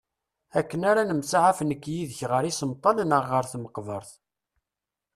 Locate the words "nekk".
1.63-1.83